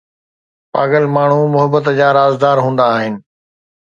[0.73, 3.13] پاگل ماڻهو محبت جا رازدار هوندا آهن